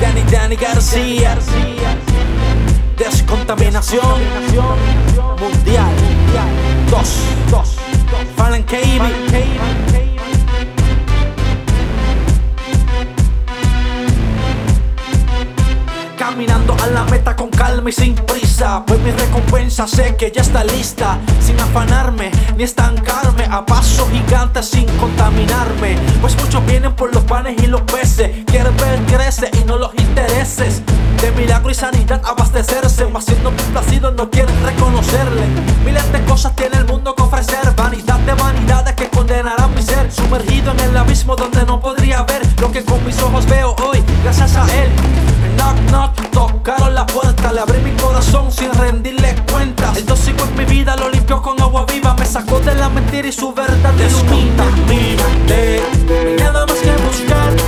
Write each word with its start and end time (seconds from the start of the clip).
Danny 0.00 0.22
Danny 0.30 0.56
García. 0.56 1.36
Descontaminación. 2.96 4.20
Mundial. 5.40 5.92
2 6.90 7.22
2 7.50 7.76
Caminando 16.28 16.74
a 16.82 16.88
la 16.88 17.04
meta 17.04 17.36
con 17.36 17.50
calma 17.50 17.88
y 17.88 17.92
sin 17.92 18.16
prisa. 18.16 18.82
Pues 18.84 18.98
mi 18.98 19.12
recompensa 19.12 19.86
sé 19.86 20.16
que 20.16 20.32
ya 20.32 20.42
está 20.42 20.64
lista. 20.64 21.20
Sin 21.40 21.58
afanarme 21.60 22.32
ni 22.56 22.64
estancarme 22.64 23.44
A 23.44 23.64
paso 23.64 24.08
gigante 24.10 24.60
sin 24.64 24.86
contaminarme. 24.98 25.96
Pues 26.20 26.36
muchos 26.42 26.66
vienen 26.66 26.96
por 26.96 27.14
los 27.14 27.22
panes 27.22 27.62
y 27.62 27.68
los 27.68 27.82
peces. 27.82 28.44
Quieren 28.46 28.76
ver 28.76 28.98
crece 29.06 29.52
y 29.52 29.64
no 29.66 29.78
los 29.78 29.94
intereses. 29.94 30.82
De 31.22 31.30
milagro 31.30 31.70
y 31.70 31.74
sanidad 31.74 32.20
abastecerse 32.24 33.06
Mas 33.06 33.24
siendo 33.24 33.54
complacidos 33.56 34.12
no 34.16 34.28
quieren 34.28 34.60
reconocerle. 34.64 35.46
Miles 35.84 36.12
de 36.12 36.24
cosas 36.24 36.56
tiene 36.56 36.78
el 36.78 36.86
mundo 36.86 37.14
que 37.14 37.22
ofrecer. 37.22 37.70
Vanidad 37.76 38.18
de 38.18 38.34
vanidades 38.34 38.96
que 38.96 39.08
condenarán 39.10 39.72
mi 39.76 39.82
ser. 39.82 40.10
Sumergido 40.10 40.72
en 40.72 40.80
el 40.80 40.96
abismo 40.96 41.36
donde 41.36 41.64
no 41.64 41.78
podría 41.78 42.22
ver 42.22 42.42
Lo 42.60 42.72
que 42.72 42.84
con 42.84 43.04
mis 43.06 43.16
ojos 43.22 43.46
veo 43.46 43.76
hoy. 43.84 44.02
Gracias 44.24 44.56
a 44.56 44.64
él 44.74 45.25
Knock 45.66 45.90
knock, 45.90 46.30
tocaron 46.30 46.94
la 46.94 47.06
puerta. 47.06 47.52
Le 47.52 47.60
abrí 47.60 47.78
mi 47.80 47.92
corazón 47.92 48.52
sin 48.52 48.72
rendirle 48.72 49.34
cuentas. 49.50 49.96
El 49.96 50.04
tóxico 50.04 50.44
en 50.44 50.56
mi 50.56 50.64
vida 50.64 50.96
lo 50.96 51.08
limpió 51.10 51.42
con 51.42 51.60
agua 51.60 51.84
viva. 51.86 52.14
Me 52.14 52.24
sacó 52.24 52.60
de 52.60 52.74
la 52.74 52.88
mentira 52.88 53.28
y 53.28 53.32
su 53.32 53.52
verdad 53.52 53.94
ilumina 53.94 54.64
Descontamínate, 54.64 55.82
no 56.06 56.14
hay 56.14 56.36
nada 56.36 56.66
más 56.66 56.76
que 56.78 56.92
buscar 57.04 57.65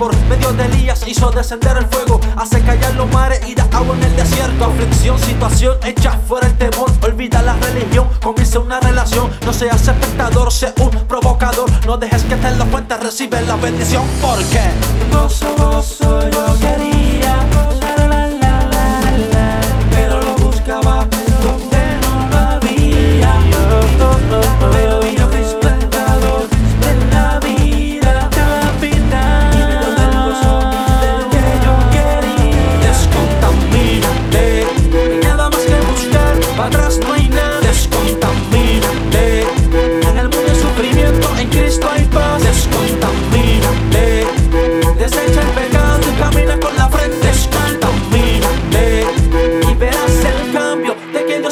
por 0.00 0.16
medio 0.30 0.50
de 0.54 0.64
Elías 0.64 1.04
hizo 1.06 1.30
descender 1.30 1.76
el 1.76 1.86
fuego 1.86 2.18
Hace 2.36 2.62
callar 2.62 2.94
los 2.94 3.12
mares 3.12 3.46
y 3.46 3.54
da 3.54 3.68
agua 3.70 3.94
en 3.96 4.04
el 4.04 4.16
desierto. 4.16 4.64
Aflicción, 4.64 5.18
situación, 5.18 5.76
echa 5.84 6.12
fuera 6.26 6.46
el 6.46 6.56
temor 6.56 6.90
Olvida 7.02 7.42
la 7.42 7.54
religión, 7.56 8.08
comienza 8.22 8.60
una 8.60 8.80
relación. 8.80 9.30
No 9.44 9.52
seas 9.52 9.86
espectador, 9.86 10.50
sé 10.50 10.72
un 10.80 10.90
provocador 11.06 11.70
No 11.86 11.98
dejes 11.98 12.22
que 12.22 12.36
te 12.36 12.50
la 12.50 12.64
fuente 12.64 12.96
recibe 12.96 13.42
la 13.42 13.56
bendición 13.56 14.04
Porque 14.22 14.70
gozo, 15.12 15.54
gozo 15.56 16.30
yo 16.30 16.58
quería 16.58 16.89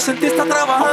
en 0.09 0.21
ti 0.21 0.27
está 0.27 0.45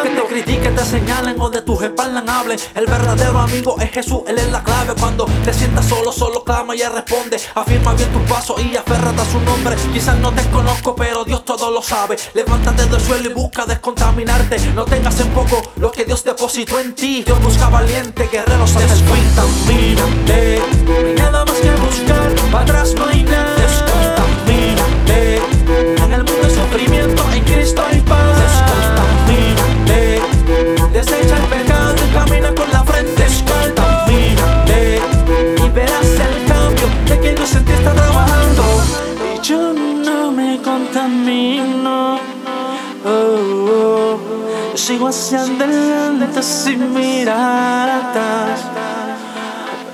Que 0.03 0.09
te 0.09 0.27
critiquen, 0.27 0.75
te 0.75 0.85
señalen 0.85 1.39
o 1.39 1.49
de 1.49 1.61
tus 1.61 1.81
espaldas 1.81 2.23
hablen 2.27 2.59
El 2.73 2.85
verdadero 2.85 3.39
amigo 3.39 3.77
es 3.79 3.91
Jesús, 3.91 4.21
Él 4.27 4.37
es 4.37 4.51
la 4.51 4.63
clave. 4.63 4.93
Cuando 4.99 5.25
te 5.43 5.53
sientas 5.53 5.85
solo, 5.85 6.11
solo 6.11 6.43
clama 6.43 6.75
y 6.75 6.81
Él 6.81 6.91
responde. 6.93 7.39
Afirma 7.55 7.93
bien 7.93 8.11
tus 8.11 8.21
pasos 8.23 8.61
y 8.61 8.75
aférrate 8.75 9.21
a 9.21 9.25
su 9.25 9.39
nombre. 9.41 9.75
Quizás 9.93 10.17
no 10.19 10.31
te 10.33 10.43
conozco, 10.49 10.95
pero 10.95 11.23
Dios 11.23 11.45
todo 11.45 11.71
lo 11.71 11.81
sabe. 11.81 12.17
Levántate 12.33 12.85
del 12.85 13.01
suelo 13.01 13.29
y 13.29 13.33
busca 13.33 13.65
descontaminarte. 13.65 14.57
No 14.73 14.85
tengas 14.85 15.19
en 15.19 15.29
poco 15.29 15.61
lo 15.77 15.91
que 15.91 16.05
Dios 16.05 16.23
depositó 16.23 16.79
en 16.79 16.93
ti. 16.93 17.23
Dios 17.23 17.41
busca 17.41 17.69
valiente, 17.69 18.27
guerreros 18.31 18.73
Descontamínate 18.73 20.61
nada 21.17 21.45
más 21.45 21.55
que 21.55 21.71
buscar, 21.71 22.35
para 22.51 22.63
atrás 22.63 22.93
no 22.95 23.05
hay 23.05 23.23
contamino. 40.75 42.19
Oh, 43.05 43.09
oh. 43.11 44.75
Sigo 44.75 45.07
hacia 45.07 45.41
adelante 45.41 46.43
sin 46.43 46.93
mirar 46.93 47.89
atrás. 47.89 48.59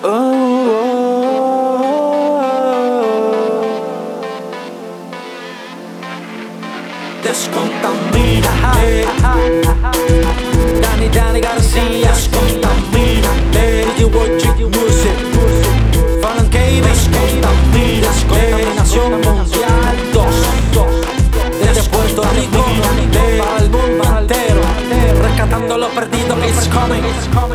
Oh, 0.03 0.09
oh. 0.09 1.21
Descontamina. 7.23 8.51
Dani, 10.81 11.07
Dani 11.09 11.41
Garcia. 11.41 12.11
Descontamina. 12.11 13.29
Lady, 13.53 14.05
what 14.05 14.43
you, 14.43 14.51
you, 14.61 14.69
descontamina, 18.01 18.83
you, 18.95 19.30
It's 27.13 27.27
coming. 27.27 27.50